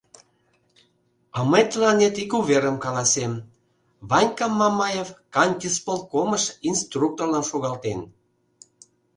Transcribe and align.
А 1.37 1.39
мый 1.49 1.63
тыланет 1.71 2.15
ик 2.23 2.31
уверым 2.39 2.77
каласем: 2.85 3.33
Ванькам 4.09 4.53
Мамаев 4.61 5.09
кантисполкомыш 5.33 6.43
инструкторлан 6.69 7.43
шогалтен. 7.49 7.99